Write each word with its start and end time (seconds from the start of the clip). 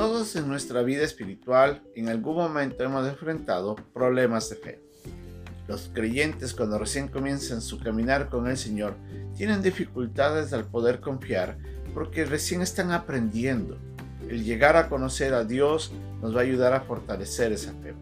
Todos 0.00 0.34
en 0.34 0.48
nuestra 0.48 0.80
vida 0.82 1.04
espiritual 1.04 1.82
en 1.94 2.08
algún 2.08 2.34
momento 2.36 2.82
hemos 2.82 3.06
enfrentado 3.06 3.76
problemas 3.92 4.48
de 4.48 4.56
fe. 4.56 4.80
Los 5.68 5.90
creyentes 5.92 6.54
cuando 6.54 6.78
recién 6.78 7.08
comienzan 7.08 7.60
su 7.60 7.78
caminar 7.78 8.30
con 8.30 8.46
el 8.48 8.56
Señor 8.56 8.94
tienen 9.36 9.60
dificultades 9.60 10.54
al 10.54 10.64
poder 10.64 11.00
confiar 11.00 11.58
porque 11.92 12.24
recién 12.24 12.62
están 12.62 12.92
aprendiendo. 12.92 13.76
El 14.26 14.42
llegar 14.42 14.78
a 14.78 14.88
conocer 14.88 15.34
a 15.34 15.44
Dios 15.44 15.92
nos 16.22 16.34
va 16.34 16.40
a 16.40 16.44
ayudar 16.44 16.72
a 16.72 16.80
fortalecer 16.80 17.52
esa 17.52 17.72
fe. 17.82 17.92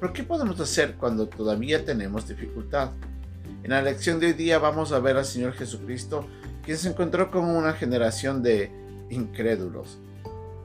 Pero 0.00 0.12
¿qué 0.12 0.24
podemos 0.24 0.58
hacer 0.58 0.96
cuando 0.96 1.28
todavía 1.28 1.84
tenemos 1.84 2.26
dificultad? 2.26 2.90
En 3.62 3.70
la 3.70 3.80
lección 3.80 4.18
de 4.18 4.26
hoy 4.26 4.32
día 4.32 4.58
vamos 4.58 4.90
a 4.90 4.98
ver 4.98 5.16
al 5.16 5.24
Señor 5.24 5.52
Jesucristo, 5.52 6.26
quien 6.64 6.78
se 6.78 6.88
encontró 6.88 7.30
con 7.30 7.44
una 7.44 7.74
generación 7.74 8.42
de 8.42 8.72
incrédulos 9.08 9.98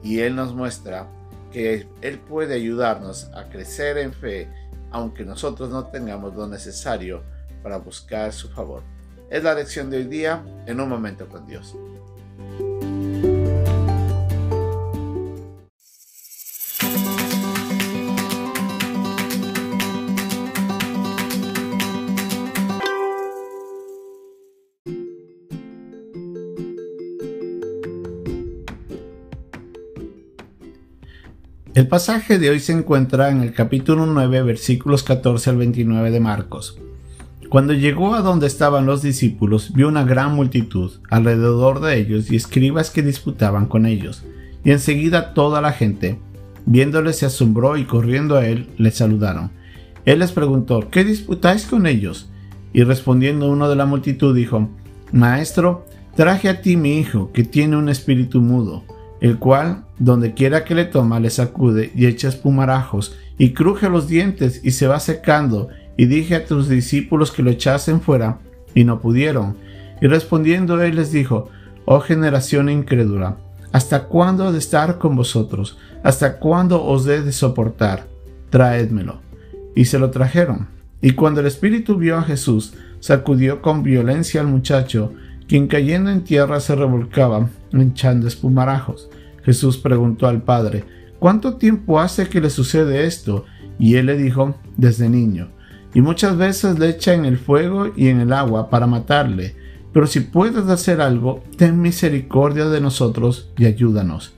y 0.04 0.20
Él 0.20 0.36
nos 0.36 0.54
muestra 0.54 1.08
que 1.50 1.88
Él 2.02 2.18
puede 2.20 2.54
ayudarnos 2.54 3.30
a 3.34 3.48
crecer 3.48 3.98
en 3.98 4.12
fe, 4.12 4.48
aunque 4.90 5.24
nosotros 5.24 5.70
no 5.70 5.86
tengamos 5.86 6.34
lo 6.36 6.46
necesario 6.46 7.22
para 7.62 7.78
buscar 7.78 8.32
su 8.32 8.50
favor. 8.50 8.82
Es 9.30 9.42
la 9.42 9.54
lección 9.54 9.90
de 9.90 9.96
hoy 9.96 10.04
día 10.04 10.44
en 10.66 10.78
un 10.78 10.88
momento 10.88 11.26
con 11.28 11.46
Dios. 11.46 11.74
El 31.74 31.88
pasaje 31.88 32.38
de 32.38 32.50
hoy 32.50 32.60
se 32.60 32.70
encuentra 32.70 33.30
en 33.30 33.40
el 33.40 33.52
capítulo 33.52 34.06
9 34.06 34.44
versículos 34.44 35.02
14 35.02 35.50
al 35.50 35.56
29 35.56 36.12
de 36.12 36.20
Marcos. 36.20 36.78
Cuando 37.48 37.72
llegó 37.72 38.14
a 38.14 38.20
donde 38.20 38.46
estaban 38.46 38.86
los 38.86 39.02
discípulos, 39.02 39.72
vio 39.74 39.88
una 39.88 40.04
gran 40.04 40.36
multitud 40.36 40.92
alrededor 41.10 41.80
de 41.80 41.98
ellos 41.98 42.30
y 42.30 42.36
escribas 42.36 42.92
que 42.92 43.02
disputaban 43.02 43.66
con 43.66 43.86
ellos. 43.86 44.22
Y 44.62 44.70
enseguida 44.70 45.34
toda 45.34 45.60
la 45.60 45.72
gente, 45.72 46.20
viéndole, 46.64 47.12
se 47.12 47.26
asombró 47.26 47.76
y 47.76 47.86
corriendo 47.86 48.36
a 48.36 48.46
él, 48.46 48.68
le 48.78 48.92
saludaron. 48.92 49.50
Él 50.04 50.20
les 50.20 50.30
preguntó, 50.30 50.88
¿qué 50.90 51.02
disputáis 51.02 51.66
con 51.66 51.88
ellos? 51.88 52.30
Y 52.72 52.84
respondiendo 52.84 53.50
uno 53.50 53.68
de 53.68 53.74
la 53.74 53.84
multitud 53.84 54.32
dijo, 54.32 54.70
Maestro, 55.10 55.86
traje 56.14 56.48
a 56.48 56.60
ti 56.60 56.76
mi 56.76 57.00
hijo, 57.00 57.32
que 57.32 57.42
tiene 57.42 57.76
un 57.76 57.88
espíritu 57.88 58.40
mudo 58.40 58.84
el 59.24 59.38
cual, 59.38 59.86
donde 59.98 60.34
quiera 60.34 60.64
que 60.64 60.74
le 60.74 60.84
toma, 60.84 61.18
le 61.18 61.30
sacude 61.30 61.90
y 61.94 62.04
echa 62.04 62.28
espumarajos, 62.28 63.16
y 63.38 63.54
cruje 63.54 63.88
los 63.88 64.06
dientes 64.06 64.60
y 64.62 64.72
se 64.72 64.86
va 64.86 65.00
secando, 65.00 65.70
y 65.96 66.04
dije 66.04 66.34
a 66.34 66.44
tus 66.44 66.68
discípulos 66.68 67.32
que 67.32 67.42
lo 67.42 67.48
echasen 67.48 68.02
fuera, 68.02 68.40
y 68.74 68.84
no 68.84 69.00
pudieron. 69.00 69.56
Y 70.02 70.08
respondiendo 70.08 70.82
él 70.82 70.96
les 70.96 71.10
dijo, 71.10 71.48
Oh 71.86 72.00
generación 72.00 72.68
incrédula, 72.68 73.38
¿hasta 73.72 74.08
cuándo 74.08 74.52
de 74.52 74.58
estar 74.58 74.98
con 74.98 75.16
vosotros? 75.16 75.78
¿Hasta 76.02 76.38
cuándo 76.38 76.84
os 76.84 77.06
he 77.06 77.22
de 77.22 77.32
soportar? 77.32 78.06
Traédmelo. 78.50 79.22
Y 79.74 79.86
se 79.86 79.98
lo 79.98 80.10
trajeron. 80.10 80.68
Y 81.00 81.12
cuando 81.12 81.40
el 81.40 81.46
espíritu 81.46 81.96
vio 81.96 82.18
a 82.18 82.24
Jesús, 82.24 82.74
sacudió 83.00 83.62
con 83.62 83.82
violencia 83.82 84.42
al 84.42 84.48
muchacho, 84.48 85.14
quien 85.48 85.66
cayendo 85.66 86.10
en 86.10 86.24
tierra 86.24 86.60
se 86.60 86.74
revolcaba, 86.74 87.48
echando 87.82 88.26
espumarajos. 88.26 89.10
Jesús 89.44 89.78
preguntó 89.78 90.26
al 90.26 90.42
padre, 90.42 90.84
¿cuánto 91.18 91.56
tiempo 91.56 92.00
hace 92.00 92.28
que 92.28 92.40
le 92.40 92.50
sucede 92.50 93.06
esto? 93.06 93.44
Y 93.78 93.96
él 93.96 94.06
le 94.06 94.16
dijo, 94.16 94.56
desde 94.76 95.08
niño. 95.08 95.50
Y 95.94 96.00
muchas 96.00 96.36
veces 96.36 96.78
le 96.78 96.88
echa 96.88 97.14
en 97.14 97.24
el 97.24 97.38
fuego 97.38 97.92
y 97.96 98.08
en 98.08 98.20
el 98.20 98.32
agua 98.32 98.70
para 98.70 98.86
matarle. 98.86 99.54
Pero 99.92 100.06
si 100.06 100.20
puedes 100.20 100.66
hacer 100.66 101.00
algo, 101.00 101.44
ten 101.56 101.80
misericordia 101.80 102.66
de 102.66 102.80
nosotros 102.80 103.52
y 103.56 103.66
ayúdanos. 103.66 104.34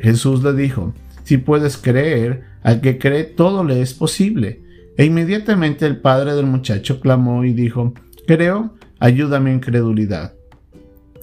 Jesús 0.00 0.42
le 0.42 0.52
dijo, 0.54 0.92
si 1.22 1.38
puedes 1.38 1.76
creer, 1.76 2.44
al 2.62 2.80
que 2.80 2.98
cree 2.98 3.24
todo 3.24 3.62
le 3.64 3.80
es 3.80 3.94
posible. 3.94 4.62
E 4.96 5.04
inmediatamente 5.04 5.86
el 5.86 6.00
padre 6.00 6.34
del 6.34 6.46
muchacho 6.46 7.00
clamó 7.00 7.44
y 7.44 7.52
dijo, 7.52 7.94
creo, 8.26 8.74
ayúdame 8.98 9.52
incredulidad. 9.52 10.34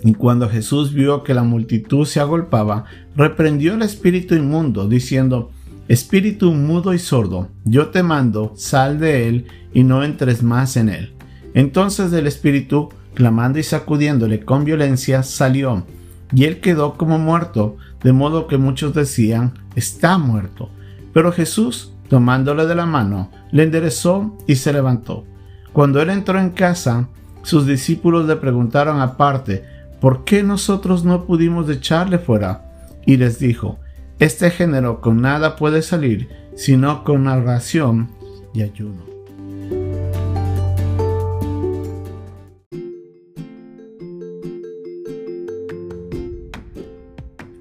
Y 0.05 0.13
cuando 0.13 0.47
Jesús 0.47 0.93
vio 0.93 1.23
que 1.23 1.33
la 1.33 1.41
multitud 1.41 2.05
se 2.05 2.19
agolpaba, 2.19 2.85
reprendió 3.15 3.73
al 3.73 3.81
espíritu 3.81 4.35
inmundo, 4.35 4.87
diciendo, 4.87 5.49
Espíritu 5.87 6.51
mudo 6.51 6.93
y 6.93 6.99
sordo, 6.99 7.49
yo 7.63 7.87
te 7.87 8.03
mando, 8.03 8.53
sal 8.55 8.99
de 8.99 9.27
él 9.27 9.47
y 9.73 9.83
no 9.83 10.03
entres 10.03 10.43
más 10.43 10.77
en 10.77 10.89
él. 10.89 11.15
Entonces 11.55 12.13
el 12.13 12.27
espíritu, 12.27 12.89
clamando 13.15 13.57
y 13.57 13.63
sacudiéndole 13.63 14.45
con 14.45 14.63
violencia, 14.63 15.23
salió, 15.23 15.87
y 16.31 16.43
él 16.43 16.59
quedó 16.59 16.93
como 16.93 17.17
muerto, 17.17 17.77
de 18.03 18.13
modo 18.13 18.45
que 18.45 18.59
muchos 18.59 18.93
decían, 18.93 19.53
está 19.75 20.19
muerto. 20.19 20.69
Pero 21.13 21.31
Jesús, 21.31 21.93
tomándole 22.09 22.67
de 22.67 22.75
la 22.75 22.85
mano, 22.85 23.31
le 23.51 23.63
enderezó 23.63 24.37
y 24.45 24.57
se 24.57 24.71
levantó. 24.71 25.25
Cuando 25.73 25.99
él 25.99 26.11
entró 26.11 26.39
en 26.39 26.51
casa, 26.51 27.09
sus 27.41 27.65
discípulos 27.65 28.27
le 28.27 28.35
preguntaron 28.35 29.01
aparte, 29.01 29.74
¿por 29.99 30.23
qué 30.23 30.43
nosotros 30.43 31.03
no 31.03 31.25
pudimos 31.25 31.69
echarle 31.69 32.19
fuera? 32.19 32.91
Y 33.05 33.17
les 33.17 33.39
dijo, 33.39 33.79
este 34.19 34.49
género 34.49 35.01
con 35.01 35.21
nada 35.21 35.55
puede 35.55 35.81
salir, 35.81 36.29
sino 36.55 37.03
con 37.03 37.27
oración 37.27 38.11
y 38.53 38.61
ayuno. 38.61 39.14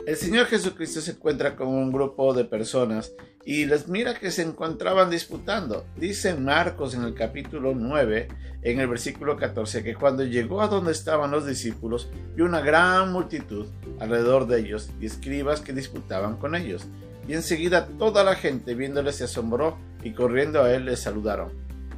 El 0.07 0.17
Señor 0.17 0.47
Jesucristo 0.49 1.01
se 1.01 1.13
encuentra 1.13 1.57
con 1.57 1.69
un 1.69 1.91
grupo 1.91 2.35
de 2.35 2.45
personas 2.45 3.13
y 3.47 3.65
les 3.65 3.89
mira 3.89 4.13
que 4.13 4.31
se 4.31 4.43
encontraban 4.43 5.09
disputando. 5.09 5.87
Dice 5.97 6.35
Marcos 6.35 6.95
en 6.95 7.05
el 7.05 7.15
capítulo 7.15 7.73
9, 7.75 8.29
en 8.61 8.81
el 8.81 8.87
versículo 8.87 9.39
14, 9.39 9.83
que 9.83 9.95
cuando 9.95 10.23
llegó 10.23 10.61
a 10.61 10.69
donde 10.69 10.93
estaban 10.93 11.31
los 11.31 11.47
discípulos, 11.47 12.11
vio 12.37 12.45
una 12.45 12.61
gran 12.61 13.13
multitud 13.13 13.67
alrededor 13.99 14.47
de 14.47 14.61
ellos 14.61 14.91
y 15.01 15.07
escribas 15.07 15.63
que 15.63 15.73
disputaban 15.73 16.37
con 16.37 16.55
ellos. 16.55 16.85
Y 17.27 17.33
enseguida 17.33 17.87
toda 17.87 18.25
la 18.25 18.35
gente 18.35 18.75
viéndole 18.75 19.11
se 19.11 19.25
asombró 19.25 19.79
y 20.03 20.13
corriendo 20.13 20.63
a 20.63 20.75
él 20.75 20.85
le 20.85 20.97
saludaron. 20.97 21.51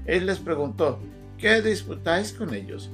Él 0.04 0.26
les 0.26 0.38
preguntó, 0.38 1.00
¿qué 1.38 1.60
disputáis 1.60 2.32
con 2.32 2.54
ellos? 2.54 2.88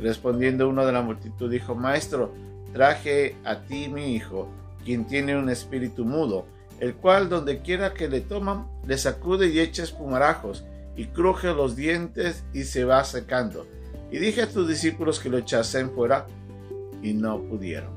respondiendo 0.00 0.68
uno 0.68 0.84
de 0.84 0.92
la 0.92 1.02
multitud 1.02 1.50
dijo, 1.50 1.74
Maestro, 1.74 2.34
traje 2.72 3.36
a 3.44 3.60
ti 3.60 3.88
mi 3.88 4.14
hijo 4.14 4.48
quien 4.84 5.06
tiene 5.06 5.36
un 5.36 5.48
espíritu 5.48 6.04
mudo, 6.04 6.46
el 6.80 6.94
cual 6.94 7.28
donde 7.28 7.60
quiera 7.60 7.94
que 7.94 8.08
le 8.08 8.20
toman, 8.20 8.66
le 8.86 8.98
sacude 8.98 9.48
y 9.48 9.60
echa 9.60 9.82
espumarajos, 9.82 10.64
y 10.96 11.06
cruje 11.06 11.48
los 11.54 11.76
dientes 11.76 12.44
y 12.52 12.64
se 12.64 12.84
va 12.84 13.04
secando. 13.04 13.66
Y 14.10 14.18
dije 14.18 14.42
a 14.42 14.50
tus 14.50 14.68
discípulos 14.68 15.20
que 15.20 15.30
lo 15.30 15.38
echasen 15.38 15.90
fuera, 15.90 16.26
y 17.02 17.14
no 17.14 17.40
pudieron. 17.42 17.90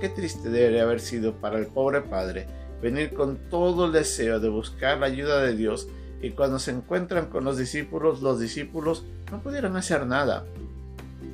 Qué 0.00 0.08
triste 0.08 0.50
debe 0.50 0.80
haber 0.80 1.00
sido 1.00 1.34
para 1.34 1.58
el 1.58 1.66
pobre 1.66 2.00
padre 2.00 2.46
venir 2.80 3.14
con 3.14 3.38
todo 3.48 3.86
el 3.86 3.92
deseo 3.92 4.40
de 4.40 4.48
buscar 4.48 4.98
la 4.98 5.06
ayuda 5.06 5.40
de 5.40 5.54
Dios 5.54 5.88
y 6.20 6.30
cuando 6.30 6.58
se 6.58 6.70
encuentran 6.70 7.26
con 7.26 7.44
los 7.44 7.58
discípulos, 7.58 8.22
los 8.22 8.40
discípulos 8.40 9.04
no 9.30 9.40
pudieron 9.42 9.76
hacer 9.76 10.06
nada. 10.06 10.44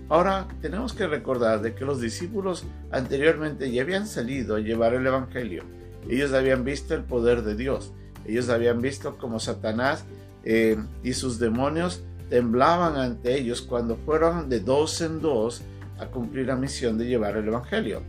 Ahora 0.08 0.48
tenemos 0.62 0.94
que 0.94 1.06
recordar 1.06 1.60
de 1.60 1.74
que 1.74 1.84
los 1.84 2.00
discípulos 2.00 2.64
anteriormente 2.90 3.70
ya 3.70 3.82
habían 3.82 4.06
salido 4.06 4.56
a 4.56 4.60
llevar 4.60 4.94
el 4.94 5.06
Evangelio. 5.06 5.64
Ellos 6.08 6.32
habían 6.32 6.64
visto 6.64 6.94
el 6.94 7.04
poder 7.04 7.42
de 7.42 7.54
Dios. 7.54 7.92
Ellos 8.24 8.48
habían 8.48 8.80
visto 8.80 9.18
como 9.18 9.38
Satanás 9.38 10.04
eh, 10.44 10.78
y 11.02 11.12
sus 11.12 11.38
demonios 11.38 12.02
temblaban 12.30 12.96
ante 12.96 13.38
ellos 13.38 13.60
cuando 13.60 13.96
fueron 13.96 14.48
de 14.48 14.60
dos 14.60 15.00
en 15.02 15.20
dos 15.20 15.62
a 15.98 16.06
cumplir 16.06 16.46
la 16.46 16.56
misión 16.56 16.96
de 16.96 17.06
llevar 17.06 17.36
el 17.36 17.48
Evangelio. 17.48 18.02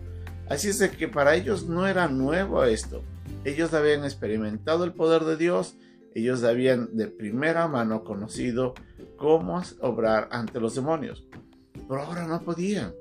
Así 0.48 0.70
es 0.70 0.82
que 0.92 1.08
para 1.10 1.36
ellos 1.36 1.68
no 1.68 1.86
era 1.86 2.08
nuevo 2.08 2.64
esto. 2.64 3.04
Ellos 3.44 3.74
habían 3.74 4.06
experimentado 4.06 4.86
el 4.86 4.94
poder 4.94 5.26
de 5.26 5.36
Dios. 5.36 5.76
Ellos 6.16 6.44
habían 6.44 6.96
de 6.96 7.08
primera 7.08 7.68
mano 7.68 8.04
conocido 8.06 8.74
cómo 9.18 9.62
obrar 9.82 10.30
ante 10.32 10.60
los 10.62 10.76
demonios 10.76 11.26
pero 11.90 12.04
ahora 12.04 12.28
no 12.28 12.42
podían 12.42 12.94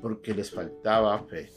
porque 0.00 0.34
les 0.34 0.50
faltaba 0.50 1.18
fe. 1.24 1.52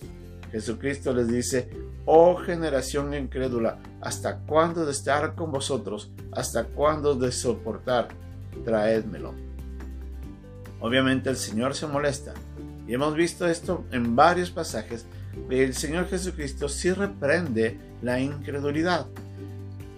Jesucristo 0.51 1.13
les 1.13 1.29
dice, 1.29 1.69
oh 2.05 2.35
generación 2.35 3.13
incrédula, 3.13 3.79
¿hasta 4.01 4.39
cuándo 4.39 4.85
de 4.85 4.91
estar 4.91 5.35
con 5.35 5.51
vosotros? 5.51 6.11
¿Hasta 6.33 6.65
cuándo 6.65 7.15
de 7.15 7.31
soportar? 7.31 8.09
Traédmelo. 8.65 9.33
Obviamente 10.81 11.29
el 11.29 11.37
Señor 11.37 11.73
se 11.73 11.87
molesta. 11.87 12.33
Y 12.87 12.93
hemos 12.93 13.15
visto 13.15 13.47
esto 13.47 13.85
en 13.91 14.15
varios 14.15 14.51
pasajes 14.51 15.05
el 15.49 15.73
Señor 15.73 16.07
Jesucristo 16.07 16.69
sí 16.69 16.91
reprende 16.91 17.77
la 18.01 18.19
incredulidad. 18.19 19.07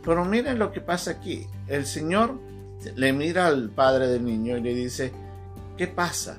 Pero 0.03 0.25
miren 0.25 0.59
lo 0.59 0.71
que 0.71 0.81
pasa 0.81 1.11
aquí. 1.11 1.45
El 1.67 1.85
Señor 1.85 2.39
le 2.95 3.13
mira 3.13 3.47
al 3.47 3.69
padre 3.69 4.07
del 4.07 4.23
niño 4.25 4.57
y 4.57 4.61
le 4.61 4.73
dice, 4.73 5.11
¿qué 5.77 5.87
pasa? 5.87 6.37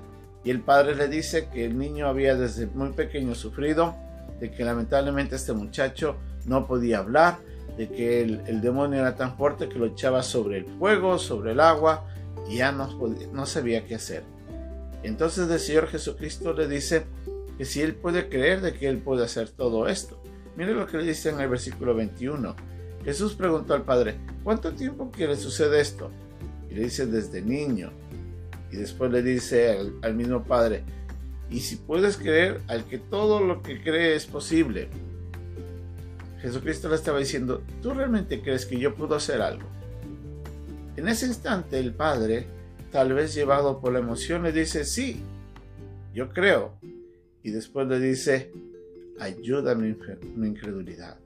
Y 0.48 0.50
el 0.50 0.62
padre 0.62 0.94
le 0.94 1.08
dice 1.08 1.50
que 1.52 1.66
el 1.66 1.76
niño 1.76 2.08
había 2.08 2.34
desde 2.34 2.68
muy 2.68 2.92
pequeño 2.92 3.34
sufrido, 3.34 3.94
de 4.40 4.50
que 4.50 4.64
lamentablemente 4.64 5.36
este 5.36 5.52
muchacho 5.52 6.16
no 6.46 6.66
podía 6.66 7.00
hablar, 7.00 7.36
de 7.76 7.90
que 7.90 8.22
el, 8.22 8.62
demonio 8.62 9.00
era 9.00 9.14
tan 9.14 9.36
fuerte 9.36 9.68
que 9.68 9.78
lo 9.78 9.84
echaba 9.84 10.22
sobre 10.22 10.56
el 10.56 10.64
fuego, 10.64 11.18
sobre 11.18 11.52
el 11.52 11.60
agua, 11.60 12.06
y 12.48 12.56
ya 12.56 12.72
no, 12.72 13.44
sabía 13.44 13.84
qué 13.84 13.96
hacer. 13.96 14.22
Entonces 15.02 15.50
el 15.50 15.60
Señor 15.60 15.86
Jesucristo 15.88 16.54
le 16.54 16.66
dice 16.66 17.04
que 17.58 17.66
si 17.66 17.82
él 17.82 17.94
puede 17.94 18.30
creer 18.30 18.62
de 18.62 18.72
que 18.72 18.88
él 18.88 19.02
puede 19.02 19.26
hacer 19.26 19.50
todo 19.50 19.86
esto. 19.86 20.18
Mire 20.56 20.72
lo 20.72 20.86
que 20.86 20.96
le 20.96 21.04
dice 21.04 21.28
en 21.28 21.42
el 21.42 21.50
versículo 21.50 21.94
21. 21.94 22.56
Jesús 23.04 23.34
preguntó 23.34 23.74
al 23.74 23.82
Padre, 23.82 24.16
¿cuánto 24.42 24.72
tiempo 24.72 25.10
quiere 25.10 25.36
suceder 25.36 25.78
esto? 25.78 26.10
Y 26.70 26.74
le 26.74 26.84
dice 26.84 27.04
desde 27.04 27.42
niño. 27.42 27.92
Y 28.70 28.76
después 28.76 29.10
le 29.10 29.22
dice 29.22 29.78
al, 30.02 30.14
mismo 30.14 30.44
Padre, 30.44 30.84
y 31.50 31.60
si 31.60 31.76
puedes 31.76 32.16
creer 32.16 32.60
al 32.68 32.84
que 32.84 32.98
todo 32.98 33.40
lo 33.40 33.62
que 33.62 33.82
cree 33.82 34.14
es 34.14 34.26
posible. 34.26 34.88
Jesucristo 36.40 36.88
le 36.88 36.94
estaba 36.94 37.18
diciendo, 37.18 37.62
¿tú 37.82 37.94
realmente 37.94 38.42
crees 38.42 38.66
que 38.66 38.78
yo 38.78 38.94
puedo 38.94 39.14
hacer 39.14 39.40
algo? 39.40 39.66
En 40.96 41.08
ese 41.08 41.26
instante 41.26 41.78
el 41.78 41.94
Padre, 41.94 42.46
tal 42.92 43.14
vez 43.14 43.34
llevado 43.34 43.80
por 43.80 43.92
la 43.92 44.00
emoción, 44.00 44.42
le 44.42 44.52
dice, 44.52 44.84
sí, 44.84 45.22
yo 46.14 46.28
creo. 46.30 46.78
Y 47.42 47.50
después 47.50 47.88
le 47.88 47.98
dice, 47.98 48.52
ayuda 49.18 49.74
mi 49.74 49.96
incredulidad. 50.46 51.18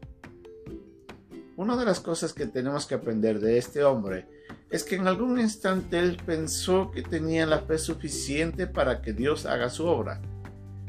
Una 1.55 1.77
de 1.77 1.85
las 1.85 2.01
cosas 2.01 2.33
que 2.33 2.47
tenemos 2.47 2.87
que 2.87 2.95
aprender 2.95 3.39
de 3.39 3.59
este 3.59 3.85
hombre 3.85 4.27
es 4.71 4.85
que 4.85 4.95
en 4.95 5.07
algún 5.07 5.39
instante 5.39 5.99
él 5.99 6.17
pensó 6.25 6.91
que 6.91 7.03
tenía 7.03 7.45
la 7.45 7.61
fe 7.61 7.77
suficiente 7.77 8.67
para 8.67 9.03
que 9.03 9.13
Dios 9.13 9.45
haga 9.45 9.69
su 9.69 9.85
obra. 9.85 10.23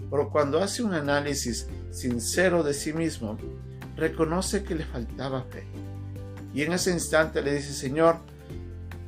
Pero 0.10 0.30
cuando 0.32 0.62
hace 0.62 0.82
un 0.82 0.94
análisis 0.94 1.68
sincero 1.92 2.64
de 2.64 2.74
sí 2.74 2.94
mismo, 2.94 3.38
reconoce 3.98 4.64
que 4.64 4.76
le 4.76 4.86
faltaba 4.86 5.44
fe. 5.44 5.66
Y 6.54 6.62
en 6.62 6.72
ese 6.72 6.92
instante 6.92 7.42
le 7.42 7.56
dice, 7.56 7.74
Señor, 7.74 8.18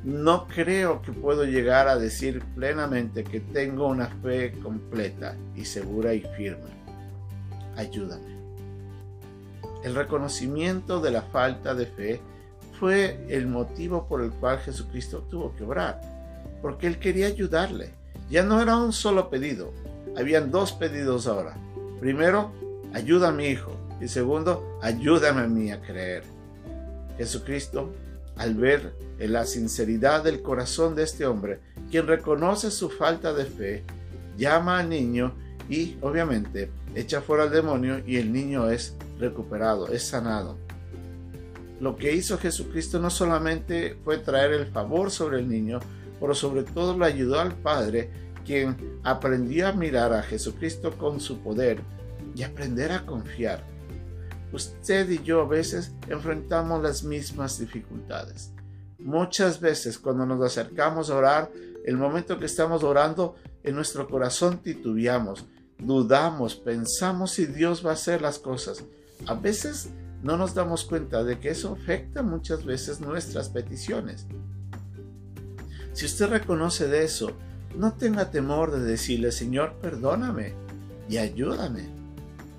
no 0.04 0.46
creo 0.48 1.00
que 1.00 1.12
puedo 1.12 1.44
llegar 1.44 1.88
a 1.88 1.96
decir 1.96 2.42
plenamente 2.54 3.24
que 3.24 3.40
tengo 3.40 3.86
una 3.88 4.08
fe 4.08 4.52
completa 4.62 5.34
y 5.54 5.64
segura 5.64 6.12
y 6.12 6.20
firme. 6.36 6.70
Ayúdame. 7.76 8.35
El 9.86 9.94
reconocimiento 9.94 10.98
de 11.00 11.12
la 11.12 11.22
falta 11.22 11.72
de 11.72 11.86
fe 11.86 12.20
fue 12.80 13.24
el 13.28 13.46
motivo 13.46 14.08
por 14.08 14.20
el 14.20 14.32
cual 14.32 14.58
Jesucristo 14.58 15.24
tuvo 15.30 15.54
que 15.54 15.62
orar, 15.62 16.00
porque 16.60 16.88
Él 16.88 16.98
quería 16.98 17.28
ayudarle. 17.28 17.92
Ya 18.28 18.42
no 18.42 18.60
era 18.60 18.76
un 18.78 18.92
solo 18.92 19.30
pedido, 19.30 19.72
habían 20.16 20.50
dos 20.50 20.72
pedidos 20.72 21.28
ahora. 21.28 21.56
Primero, 22.00 22.50
ayuda 22.94 23.28
a 23.28 23.32
mi 23.32 23.46
hijo 23.46 23.70
y 24.00 24.08
segundo, 24.08 24.76
ayúdame 24.82 25.42
a 25.42 25.46
mí 25.46 25.70
a 25.70 25.80
creer. 25.80 26.24
Jesucristo, 27.16 27.92
al 28.36 28.56
ver 28.56 28.92
la 29.20 29.46
sinceridad 29.46 30.24
del 30.24 30.42
corazón 30.42 30.96
de 30.96 31.04
este 31.04 31.26
hombre, 31.26 31.60
quien 31.92 32.08
reconoce 32.08 32.72
su 32.72 32.90
falta 32.90 33.32
de 33.32 33.44
fe, 33.44 33.84
llama 34.36 34.80
al 34.80 34.88
niño 34.88 35.32
y 35.68 35.96
obviamente 36.00 36.72
echa 36.96 37.20
fuera 37.20 37.44
al 37.44 37.52
demonio 37.52 38.02
y 38.04 38.16
el 38.16 38.32
niño 38.32 38.68
es 38.68 38.96
recuperado, 39.18 39.88
es 39.88 40.08
sanado. 40.08 40.56
Lo 41.80 41.96
que 41.96 42.14
hizo 42.14 42.38
Jesucristo 42.38 42.98
no 42.98 43.10
solamente 43.10 43.96
fue 44.04 44.18
traer 44.18 44.52
el 44.52 44.66
favor 44.66 45.10
sobre 45.10 45.38
el 45.38 45.48
niño, 45.48 45.80
pero 46.18 46.34
sobre 46.34 46.62
todo 46.62 46.98
le 46.98 47.04
ayudó 47.04 47.38
al 47.40 47.54
Padre, 47.54 48.10
quien 48.44 49.00
aprendió 49.02 49.68
a 49.68 49.72
mirar 49.72 50.12
a 50.12 50.22
Jesucristo 50.22 50.96
con 50.96 51.20
su 51.20 51.40
poder 51.40 51.80
y 52.34 52.42
aprender 52.42 52.92
a 52.92 53.04
confiar. 53.04 53.62
Usted 54.52 55.10
y 55.10 55.22
yo 55.22 55.42
a 55.42 55.48
veces 55.48 55.92
enfrentamos 56.08 56.82
las 56.82 57.02
mismas 57.02 57.58
dificultades. 57.58 58.52
Muchas 58.98 59.60
veces 59.60 59.98
cuando 59.98 60.24
nos 60.24 60.42
acercamos 60.42 61.10
a 61.10 61.16
orar, 61.16 61.50
el 61.84 61.96
momento 61.96 62.38
que 62.38 62.46
estamos 62.46 62.82
orando, 62.82 63.36
en 63.62 63.74
nuestro 63.74 64.08
corazón 64.08 64.58
titubeamos, 64.58 65.44
dudamos, 65.78 66.54
pensamos 66.54 67.32
si 67.32 67.46
Dios 67.46 67.84
va 67.84 67.90
a 67.90 67.94
hacer 67.94 68.22
las 68.22 68.38
cosas. 68.38 68.84
A 69.24 69.34
veces 69.34 69.90
no 70.22 70.36
nos 70.36 70.54
damos 70.54 70.84
cuenta 70.84 71.24
de 71.24 71.38
que 71.38 71.50
eso 71.50 71.72
afecta 71.72 72.22
muchas 72.22 72.64
veces 72.64 73.00
nuestras 73.00 73.48
peticiones. 73.48 74.26
Si 75.92 76.04
usted 76.04 76.28
reconoce 76.28 76.88
de 76.88 77.04
eso, 77.04 77.32
no 77.76 77.94
tenga 77.94 78.30
temor 78.30 78.70
de 78.70 78.80
decirle, 78.80 79.32
Señor, 79.32 79.74
perdóname 79.80 80.52
y 81.08 81.18
ayúdame. 81.18 81.88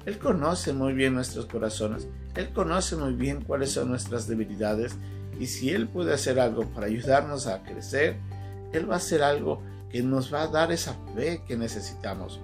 Él 0.06 0.18
conoce 0.18 0.74
muy 0.74 0.94
bien 0.94 1.14
nuestros 1.14 1.46
corazones, 1.46 2.08
Él 2.36 2.50
conoce 2.54 2.96
muy 2.96 3.14
bien 3.14 3.42
cuáles 3.42 3.72
son 3.72 3.90
nuestras 3.90 4.28
debilidades 4.28 4.96
y 5.40 5.48
si 5.48 5.70
Él 5.72 5.88
puede 5.88 6.14
hacer 6.14 6.40
algo 6.40 6.66
para 6.70 6.88
ayudarnos 6.88 7.48
a 7.48 7.64
crecer, 7.64 8.18
Él 8.74 8.90
va 8.90 8.96
a 8.96 8.98
hacer 8.98 9.22
algo 9.22 9.62
que 9.92 10.02
nos 10.02 10.34
va 10.34 10.44
a 10.44 10.48
dar 10.48 10.72
esa 10.72 10.96
fe 11.16 11.44
que 11.48 11.58
necesitamos. 11.58 12.40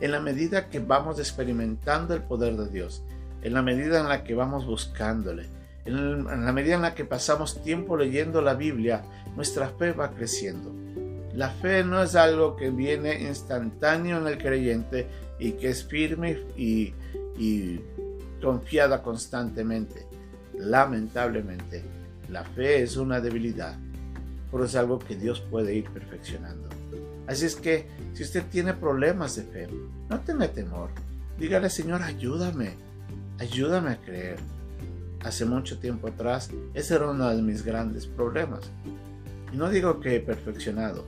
En 0.00 0.12
la 0.12 0.20
medida 0.20 0.68
que 0.68 0.78
vamos 0.78 1.18
experimentando 1.18 2.14
el 2.14 2.22
poder 2.22 2.56
de 2.56 2.68
Dios, 2.68 3.02
en 3.42 3.54
la 3.54 3.62
medida 3.62 4.00
en 4.00 4.08
la 4.08 4.24
que 4.24 4.34
vamos 4.34 4.66
buscándole, 4.66 5.46
en 5.84 6.24
la 6.44 6.52
medida 6.52 6.74
en 6.74 6.82
la 6.82 6.94
que 6.94 7.04
pasamos 7.04 7.62
tiempo 7.62 7.96
leyendo 7.96 8.42
la 8.42 8.54
Biblia, 8.54 9.02
nuestra 9.36 9.70
fe 9.70 9.92
va 9.92 10.10
creciendo. 10.10 10.74
La 11.34 11.50
fe 11.50 11.84
no 11.84 12.02
es 12.02 12.14
algo 12.14 12.56
que 12.56 12.70
viene 12.70 13.22
instantáneo 13.22 14.18
en 14.18 14.26
el 14.26 14.38
creyente 14.38 15.06
y 15.38 15.52
que 15.52 15.70
es 15.70 15.84
firme 15.84 16.38
y, 16.56 16.92
y 17.38 17.80
confiada 18.42 19.02
constantemente. 19.02 20.06
Lamentablemente, 20.58 21.84
la 22.28 22.44
fe 22.44 22.82
es 22.82 22.96
una 22.96 23.20
debilidad, 23.20 23.76
pero 24.50 24.64
es 24.64 24.74
algo 24.74 24.98
que 24.98 25.16
Dios 25.16 25.40
puede 25.40 25.74
ir 25.74 25.88
perfeccionando. 25.90 26.68
Así 27.26 27.46
es 27.46 27.54
que 27.56 27.86
si 28.14 28.24
usted 28.24 28.44
tiene 28.50 28.74
problemas 28.74 29.36
de 29.36 29.42
fe, 29.44 29.68
no 30.08 30.20
tenga 30.20 30.48
temor. 30.48 30.90
Dígale, 31.38 31.70
Señor, 31.70 32.02
ayúdame 32.02 32.87
ayúdame 33.38 33.90
a 33.90 34.00
creer. 34.00 34.38
Hace 35.20 35.44
mucho 35.44 35.78
tiempo 35.78 36.08
atrás, 36.08 36.50
ese 36.74 36.94
era 36.94 37.10
uno 37.10 37.28
de 37.34 37.42
mis 37.42 37.64
grandes 37.64 38.06
problemas. 38.06 38.70
Y 39.52 39.56
no 39.56 39.68
digo 39.68 40.00
que 40.00 40.16
he 40.16 40.20
perfeccionado 40.20 41.04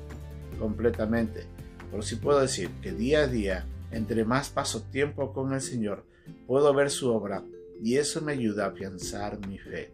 completamente, 0.59 1.45
pero 1.91 2.03
sí 2.03 2.17
puedo 2.17 2.41
decir 2.41 2.71
que 2.83 2.93
día 2.93 3.21
a 3.21 3.27
día, 3.27 3.67
entre 3.91 4.25
más 4.25 4.51
paso 4.51 4.83
tiempo 4.83 5.33
con 5.33 5.53
el 5.53 5.61
Señor, 5.61 6.05
puedo 6.47 6.73
ver 6.75 6.91
su 6.91 7.13
obra 7.13 7.45
y 7.83 7.97
eso 7.97 8.21
me 8.21 8.33
ayuda 8.33 8.67
a 8.67 8.69
afianzar 8.69 9.47
mi 9.47 9.59
fe. 9.59 9.93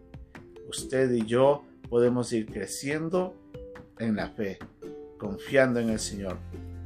Usted 0.69 1.13
y 1.13 1.25
yo 1.25 1.65
podemos 1.89 2.33
ir 2.33 2.47
creciendo 2.47 3.35
en 3.99 4.17
la 4.17 4.31
fe, 4.31 4.59
confiando 5.19 5.81
en 5.81 5.91
el 5.91 6.01
Señor. 6.01 6.39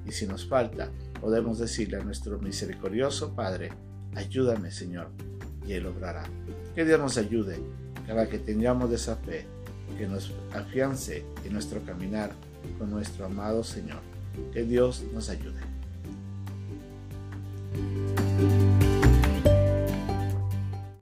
Y 0.06 0.12
si 0.12 0.26
nos 0.26 0.46
falta, 0.46 0.90
podemos 1.20 1.58
decirle 1.58 1.96
a 1.96 2.04
nuestro 2.04 2.38
misericordioso 2.38 3.34
Padre, 3.34 3.70
ayúdame 4.14 4.70
Señor, 4.70 5.10
y 5.66 5.72
Él 5.72 5.86
obrará. 5.86 6.24
Que 6.74 6.84
Dios 6.84 6.98
nos 6.98 7.16
ayude 7.16 7.58
para 8.06 8.28
que 8.28 8.38
tengamos 8.38 8.90
esa 8.92 9.16
fe 9.16 9.46
que 9.96 10.06
nos 10.06 10.32
afiance 10.52 11.24
en 11.44 11.52
nuestro 11.52 11.82
caminar 11.82 12.32
con 12.78 12.90
nuestro 12.90 13.26
amado 13.26 13.62
Señor. 13.64 14.00
Que 14.52 14.62
Dios 14.64 15.04
nos 15.12 15.28
ayude. 15.28 15.69